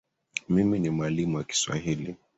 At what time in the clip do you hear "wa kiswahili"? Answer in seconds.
1.37-2.15